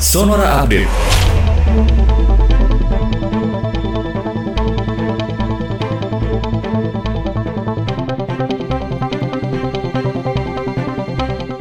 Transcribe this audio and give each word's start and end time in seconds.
Sonora 0.00 0.64
Update. 0.64 1.19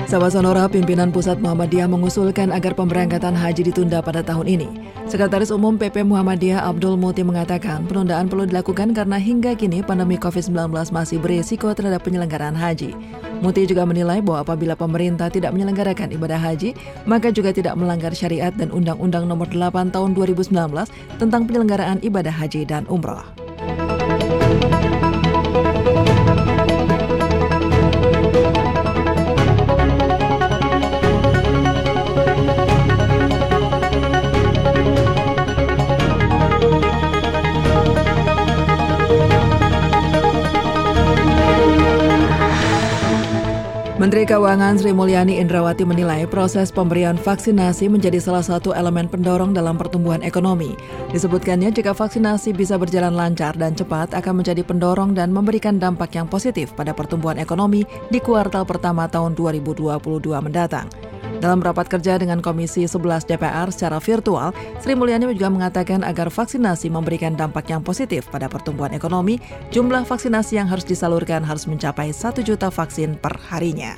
Sahabat 0.10 0.34
Sonora, 0.34 0.66
pimpinan 0.66 1.14
Pusat 1.14 1.38
Muhammadiyah 1.38 1.86
mengusulkan 1.86 2.50
agar 2.50 2.74
pemberangkatan 2.74 3.30
haji 3.30 3.70
ditunda 3.70 4.02
pada 4.02 4.26
tahun 4.26 4.50
ini. 4.50 4.70
Sekretaris 5.06 5.54
Umum 5.54 5.78
PP 5.78 6.02
Muhammadiyah 6.02 6.66
Abdul 6.66 6.98
Muti 6.98 7.22
mengatakan 7.22 7.86
penundaan 7.86 8.26
perlu 8.26 8.50
dilakukan 8.50 8.98
karena 8.98 9.22
hingga 9.22 9.54
kini 9.54 9.86
pandemi 9.86 10.18
COVID-19 10.18 10.74
masih 10.90 11.22
berisiko 11.22 11.70
terhadap 11.78 12.02
penyelenggaraan 12.02 12.58
haji. 12.58 12.98
Muti 13.46 13.70
juga 13.70 13.86
menilai 13.86 14.26
bahwa 14.26 14.42
apabila 14.42 14.74
pemerintah 14.74 15.30
tidak 15.30 15.54
menyelenggarakan 15.54 16.10
ibadah 16.10 16.42
haji, 16.42 16.74
maka 17.06 17.30
juga 17.30 17.54
tidak 17.54 17.78
melanggar 17.78 18.10
syariat 18.10 18.50
dan 18.50 18.74
Undang-Undang 18.74 19.30
Nomor 19.30 19.46
8 19.54 19.94
Tahun 19.94 20.10
2019 20.18 20.50
tentang 21.22 21.46
penyelenggaraan 21.46 22.02
ibadah 22.02 22.34
haji 22.34 22.66
dan 22.66 22.90
umroh. 22.90 23.39
Menteri 44.00 44.24
Keuangan 44.24 44.80
Sri 44.80 44.96
Mulyani 44.96 45.44
Indrawati 45.44 45.84
menilai 45.84 46.24
proses 46.24 46.72
pemberian 46.72 47.20
vaksinasi 47.20 47.92
menjadi 47.92 48.16
salah 48.16 48.40
satu 48.40 48.72
elemen 48.72 49.12
pendorong 49.12 49.52
dalam 49.52 49.76
pertumbuhan 49.76 50.24
ekonomi. 50.24 50.72
Disebutkannya 51.12 51.68
jika 51.76 51.92
vaksinasi 51.92 52.56
bisa 52.56 52.80
berjalan 52.80 53.12
lancar 53.12 53.60
dan 53.60 53.76
cepat 53.76 54.16
akan 54.16 54.40
menjadi 54.40 54.64
pendorong 54.64 55.12
dan 55.12 55.36
memberikan 55.36 55.84
dampak 55.84 56.16
yang 56.16 56.32
positif 56.32 56.72
pada 56.80 56.96
pertumbuhan 56.96 57.44
ekonomi 57.44 57.84
di 58.08 58.24
kuartal 58.24 58.64
pertama 58.64 59.04
tahun 59.12 59.36
2022 59.36 60.00
mendatang. 60.48 61.09
Dalam 61.40 61.64
rapat 61.64 61.88
kerja 61.88 62.20
dengan 62.20 62.44
Komisi 62.44 62.84
11 62.84 63.24
DPR 63.24 63.72
secara 63.72 64.04
virtual, 64.04 64.52
Sri 64.84 64.92
Mulyani 64.92 65.32
juga 65.32 65.48
mengatakan 65.48 66.04
agar 66.04 66.28
vaksinasi 66.28 66.92
memberikan 66.92 67.32
dampak 67.32 67.72
yang 67.72 67.80
positif 67.80 68.28
pada 68.28 68.52
pertumbuhan 68.52 68.92
ekonomi, 68.92 69.40
jumlah 69.72 70.04
vaksinasi 70.04 70.60
yang 70.60 70.68
harus 70.68 70.84
disalurkan 70.84 71.40
harus 71.48 71.64
mencapai 71.64 72.12
1 72.12 72.44
juta 72.44 72.68
vaksin 72.68 73.16
per 73.16 73.40
harinya. 73.40 73.96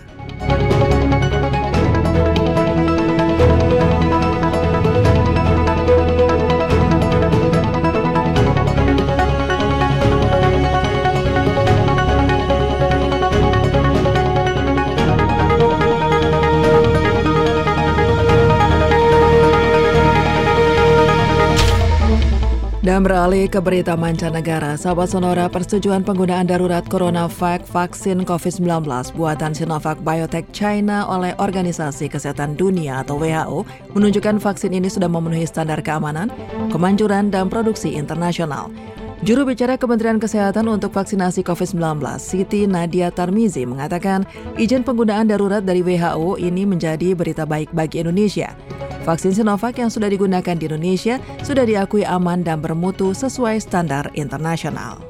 Dan 22.82 23.06
beralih 23.06 23.46
ke 23.46 23.62
berita 23.62 23.94
mancanegara, 23.94 24.74
sahabat 24.74 25.14
Sonora 25.14 25.46
persetujuan 25.46 26.02
penggunaan 26.02 26.50
darurat 26.50 26.82
CoronaVac 26.82 27.70
vaksin 27.70 28.26
COVID-19 28.26 28.90
buatan 29.14 29.54
Sinovac 29.54 30.02
Biotech 30.02 30.50
China 30.50 31.06
oleh 31.06 31.38
Organisasi 31.38 32.10
Kesehatan 32.10 32.58
Dunia 32.58 33.06
atau 33.06 33.22
WHO 33.22 33.70
menunjukkan 33.94 34.42
vaksin 34.42 34.74
ini 34.74 34.90
sudah 34.90 35.06
memenuhi 35.06 35.46
standar 35.46 35.78
keamanan, 35.86 36.34
kemanjuran, 36.74 37.30
dan 37.30 37.54
produksi 37.54 37.94
internasional. 37.94 38.74
Juru 39.22 39.46
bicara 39.46 39.78
Kementerian 39.78 40.18
Kesehatan 40.18 40.66
untuk 40.66 40.90
vaksinasi 40.90 41.46
COVID-19, 41.46 42.02
Siti 42.18 42.66
Nadia 42.66 43.14
Tarmizi 43.14 43.62
mengatakan 43.70 44.26
izin 44.58 44.82
penggunaan 44.82 45.30
darurat 45.30 45.62
dari 45.62 45.86
WHO 45.86 46.42
ini 46.42 46.66
menjadi 46.66 47.14
berita 47.14 47.46
baik 47.46 47.70
bagi 47.78 48.02
Indonesia. 48.02 48.58
Vaksin 49.02 49.34
Sinovac 49.34 49.82
yang 49.82 49.90
sudah 49.90 50.10
digunakan 50.14 50.54
di 50.54 50.70
Indonesia 50.70 51.18
sudah 51.42 51.66
diakui 51.66 52.06
aman 52.06 52.46
dan 52.46 52.62
bermutu 52.62 53.18
sesuai 53.18 53.58
standar 53.58 54.14
internasional. 54.14 55.02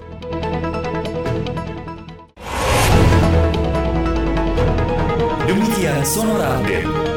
Demikian 5.43 5.99
Sonora 6.07 6.63
Update. 6.63 7.10